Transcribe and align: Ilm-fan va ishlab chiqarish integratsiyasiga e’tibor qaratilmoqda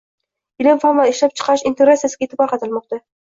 Ilm-fan 0.63 0.97
va 0.99 1.05
ishlab 1.11 1.35
chiqarish 1.41 1.65
integratsiyasiga 1.71 2.29
e’tibor 2.29 2.53
qaratilmoqda 2.55 3.03